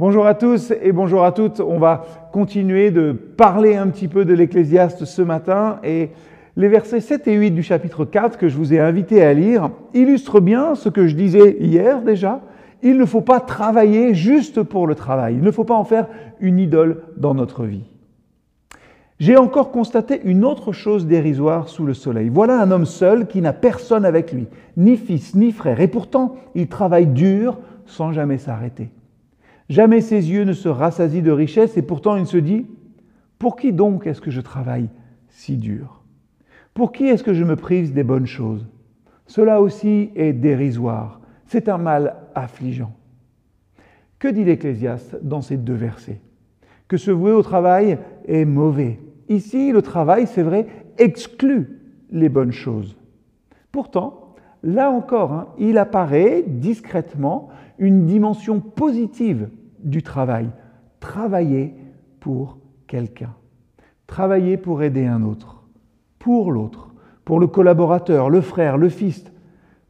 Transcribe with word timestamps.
Bonjour 0.00 0.26
à 0.26 0.34
tous 0.34 0.72
et 0.80 0.92
bonjour 0.92 1.24
à 1.24 1.32
toutes. 1.32 1.58
On 1.58 1.80
va 1.80 2.04
continuer 2.30 2.92
de 2.92 3.10
parler 3.10 3.74
un 3.74 3.88
petit 3.88 4.06
peu 4.06 4.24
de 4.24 4.32
l'Ecclésiaste 4.32 5.04
ce 5.04 5.22
matin 5.22 5.80
et 5.82 6.10
les 6.56 6.68
versets 6.68 7.00
7 7.00 7.26
et 7.26 7.34
8 7.34 7.50
du 7.50 7.64
chapitre 7.64 8.04
4 8.04 8.38
que 8.38 8.48
je 8.48 8.56
vous 8.56 8.72
ai 8.72 8.78
invité 8.78 9.24
à 9.24 9.34
lire 9.34 9.70
illustrent 9.94 10.38
bien 10.38 10.76
ce 10.76 10.88
que 10.88 11.08
je 11.08 11.16
disais 11.16 11.56
hier 11.58 12.02
déjà. 12.02 12.42
Il 12.84 12.96
ne 12.96 13.04
faut 13.04 13.22
pas 13.22 13.40
travailler 13.40 14.14
juste 14.14 14.62
pour 14.62 14.86
le 14.86 14.94
travail. 14.94 15.34
Il 15.34 15.42
ne 15.42 15.50
faut 15.50 15.64
pas 15.64 15.74
en 15.74 15.82
faire 15.82 16.06
une 16.38 16.60
idole 16.60 17.02
dans 17.16 17.34
notre 17.34 17.64
vie. 17.64 17.82
J'ai 19.18 19.36
encore 19.36 19.72
constaté 19.72 20.20
une 20.22 20.44
autre 20.44 20.70
chose 20.70 21.08
dérisoire 21.08 21.68
sous 21.68 21.84
le 21.84 21.94
soleil. 21.94 22.28
Voilà 22.28 22.62
un 22.62 22.70
homme 22.70 22.86
seul 22.86 23.26
qui 23.26 23.40
n'a 23.40 23.52
personne 23.52 24.04
avec 24.04 24.32
lui, 24.32 24.46
ni 24.76 24.96
fils, 24.96 25.34
ni 25.34 25.50
frère, 25.50 25.80
et 25.80 25.88
pourtant 25.88 26.36
il 26.54 26.68
travaille 26.68 27.08
dur 27.08 27.58
sans 27.84 28.12
jamais 28.12 28.38
s'arrêter. 28.38 28.90
Jamais 29.68 30.00
ses 30.00 30.30
yeux 30.30 30.44
ne 30.44 30.52
se 30.52 30.68
rassasient 30.68 31.22
de 31.22 31.30
richesse 31.30 31.76
et 31.76 31.82
pourtant 31.82 32.16
il 32.16 32.26
se 32.26 32.38
dit, 32.38 32.66
pour 33.38 33.56
qui 33.56 33.72
donc 33.72 34.06
est-ce 34.06 34.20
que 34.20 34.30
je 34.30 34.40
travaille 34.40 34.88
si 35.28 35.56
dur? 35.56 36.02
Pour 36.74 36.92
qui 36.92 37.04
est-ce 37.04 37.22
que 37.22 37.34
je 37.34 37.44
me 37.44 37.56
prive 37.56 37.92
des 37.92 38.04
bonnes 38.04 38.26
choses? 38.26 38.66
Cela 39.26 39.60
aussi 39.60 40.10
est 40.14 40.32
dérisoire, 40.32 41.20
c'est 41.44 41.68
un 41.68 41.78
mal 41.78 42.16
affligeant. 42.34 42.92
Que 44.18 44.28
dit 44.28 44.44
l'Ecclésiaste 44.44 45.18
dans 45.22 45.42
ces 45.42 45.58
deux 45.58 45.74
versets? 45.74 46.20
Que 46.88 46.96
se 46.96 47.10
vouer 47.10 47.32
au 47.32 47.42
travail 47.42 47.98
est 48.26 48.46
mauvais. 48.46 48.98
Ici, 49.28 49.70
le 49.70 49.82
travail, 49.82 50.26
c'est 50.26 50.42
vrai, 50.42 50.66
exclut 50.96 51.80
les 52.10 52.30
bonnes 52.30 52.52
choses. 52.52 52.96
Pourtant, 53.70 54.34
là 54.62 54.90
encore, 54.90 55.32
hein, 55.32 55.48
il 55.58 55.76
apparaît 55.76 56.42
discrètement 56.46 57.50
une 57.78 58.06
dimension 58.06 58.60
positive 58.60 59.50
du 59.82 60.02
travail. 60.02 60.48
Travailler 61.00 61.74
pour 62.20 62.58
quelqu'un. 62.86 63.34
Travailler 64.06 64.56
pour 64.56 64.82
aider 64.82 65.06
un 65.06 65.22
autre. 65.22 65.62
Pour 66.18 66.52
l'autre. 66.52 66.90
Pour 67.24 67.40
le 67.40 67.46
collaborateur, 67.46 68.30
le 68.30 68.40
frère, 68.40 68.78
le 68.78 68.88
fils. 68.88 69.30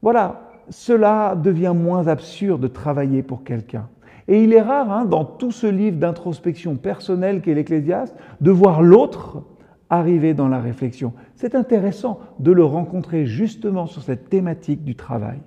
Voilà, 0.02 0.50
cela 0.70 1.34
devient 1.36 1.74
moins 1.74 2.08
absurde 2.08 2.60
de 2.60 2.68
travailler 2.68 3.22
pour 3.22 3.44
quelqu'un. 3.44 3.88
Et 4.26 4.44
il 4.44 4.52
est 4.52 4.60
rare, 4.60 4.92
hein, 4.92 5.04
dans 5.06 5.24
tout 5.24 5.52
ce 5.52 5.66
livre 5.66 5.96
d'introspection 5.96 6.76
personnelle 6.76 7.40
qu'est 7.40 7.54
l'Ecclésiaste, 7.54 8.14
de 8.40 8.50
voir 8.50 8.82
l'autre 8.82 9.44
arriver 9.88 10.34
dans 10.34 10.48
la 10.48 10.60
réflexion. 10.60 11.14
C'est 11.34 11.54
intéressant 11.54 12.20
de 12.38 12.52
le 12.52 12.64
rencontrer 12.64 13.24
justement 13.24 13.86
sur 13.86 14.02
cette 14.02 14.28
thématique 14.28 14.84
du 14.84 14.94
travail. 14.94 15.38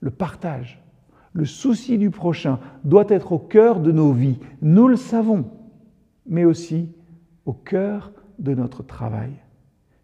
Le 0.00 0.10
partage, 0.10 0.81
le 1.32 1.44
souci 1.44 1.98
du 1.98 2.10
prochain 2.10 2.58
doit 2.84 3.06
être 3.08 3.32
au 3.32 3.38
cœur 3.38 3.80
de 3.80 3.92
nos 3.92 4.12
vies. 4.12 4.38
Nous 4.60 4.88
le 4.88 4.96
savons, 4.96 5.46
mais 6.26 6.44
aussi 6.44 6.88
au 7.46 7.52
cœur 7.52 8.12
de 8.38 8.54
notre 8.54 8.82
travail. 8.82 9.32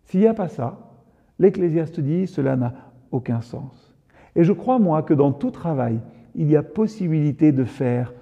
S'il 0.05 0.21
n'y 0.21 0.27
a 0.27 0.34
pas 0.34 0.49
ça, 0.49 0.95
l'Ecclésiaste 1.39 2.01
dit 2.01 2.27
cela 2.27 2.56
n'a 2.56 2.75
aucun 3.11 3.41
sens. 3.41 3.95
Et 4.37 4.45
je 4.45 4.53
crois, 4.53 4.79
moi, 4.79 5.03
que 5.03 5.15
dans 5.15 5.33
tout 5.33 5.51
travail, 5.51 6.01
il 6.34 6.51
y 6.51 6.56
a 6.56 6.62
possibilité 6.62 7.53
de 7.53 7.65
faire 7.65 8.15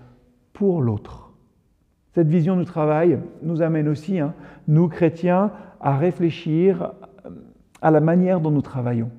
pour 0.53 0.81
l'autre. 0.81 1.35
Cette 2.15 2.29
vision 2.29 2.57
du 2.57 2.65
travail 2.65 3.19
nous 3.43 3.61
amène 3.61 3.89
aussi, 3.89 4.19
hein, 4.19 4.35
nous 4.69 4.89
chrétiens, 4.89 5.53
à 5.81 5.97
réfléchir 5.97 6.93
à 7.83 7.91
la 7.91 8.01
manière 8.01 8.41
dont 8.41 8.51
nous 8.51 8.63
travaillons. 8.63 9.11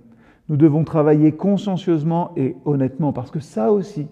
Nous 0.50 0.58
devons 0.58 0.84
travailler 0.84 1.34
consciencieusement 1.34 2.32
et 2.38 2.56
honnêtement, 2.66 3.12
parce 3.12 3.32
que 3.32 3.40
ça 3.40 3.72
aussi, 3.72 4.08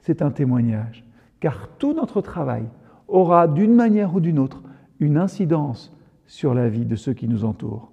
c'est 0.00 0.22
un 0.22 0.30
témoignage. 0.30 1.04
Car 1.40 1.68
tout 1.78 1.94
notre 1.94 2.20
travail 2.20 2.64
aura, 3.08 3.48
d'une 3.48 3.74
manière 3.74 4.14
ou 4.14 4.20
d'une 4.20 4.38
autre, 4.38 4.62
une 5.00 5.16
incidence 5.16 5.96
sur 6.26 6.54
la 6.54 6.68
vie 6.68 6.84
de 6.84 6.94
ceux 6.94 7.12
qui 7.12 7.26
nous 7.26 7.44
entourent. 7.44 7.90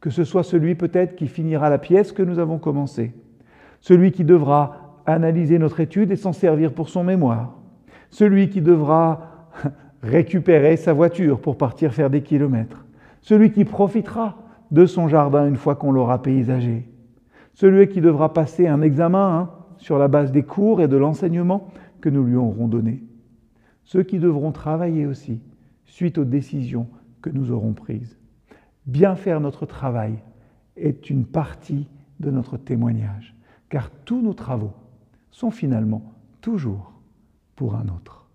Que 0.00 0.10
ce 0.10 0.24
soit 0.24 0.42
celui 0.42 0.74
peut-être 0.74 1.16
qui 1.16 1.26
finira 1.26 1.70
la 1.70 1.78
pièce 1.78 2.12
que 2.12 2.22
nous 2.22 2.38
avons 2.38 2.58
commencée, 2.58 3.14
celui 3.80 4.12
qui 4.12 4.24
devra 4.24 5.00
analyser 5.06 5.58
notre 5.58 5.80
étude 5.80 6.12
et 6.12 6.16
s'en 6.16 6.32
servir 6.32 6.72
pour 6.72 6.90
son 6.90 7.02
mémoire, 7.02 7.54
celui 8.10 8.50
qui 8.50 8.60
devra 8.60 9.48
récupérer 10.02 10.76
sa 10.76 10.92
voiture 10.92 11.40
pour 11.40 11.56
partir 11.56 11.94
faire 11.94 12.10
des 12.10 12.22
kilomètres, 12.22 12.84
celui 13.22 13.52
qui 13.52 13.64
profitera 13.64 14.36
de 14.70 14.84
son 14.84 15.08
jardin 15.08 15.48
une 15.48 15.56
fois 15.56 15.74
qu'on 15.74 15.92
l'aura 15.92 16.22
paysagé, 16.22 16.86
celui 17.58 17.88
qui 17.88 18.00
devra 18.00 18.32
passer 18.32 18.68
un 18.68 18.82
examen 18.82 19.36
hein, 19.36 19.50
sur 19.78 19.98
la 19.98 20.06
base 20.06 20.30
des 20.30 20.44
cours 20.44 20.80
et 20.80 20.86
de 20.86 20.96
l'enseignement 20.96 21.72
que 22.00 22.08
nous 22.08 22.22
lui 22.22 22.36
aurons 22.36 22.68
donné. 22.68 23.02
Ceux 23.82 24.04
qui 24.04 24.20
devront 24.20 24.52
travailler 24.52 25.06
aussi 25.06 25.40
suite 25.84 26.18
aux 26.18 26.24
décisions 26.24 26.86
que 27.20 27.30
nous 27.30 27.50
aurons 27.50 27.72
prises. 27.72 28.16
Bien 28.86 29.16
faire 29.16 29.40
notre 29.40 29.66
travail 29.66 30.20
est 30.76 31.10
une 31.10 31.26
partie 31.26 31.88
de 32.20 32.30
notre 32.30 32.58
témoignage, 32.58 33.34
car 33.70 33.90
tous 34.04 34.22
nos 34.22 34.34
travaux 34.34 34.74
sont 35.32 35.50
finalement 35.50 36.12
toujours 36.40 36.92
pour 37.56 37.74
un 37.74 37.88
autre. 37.88 38.27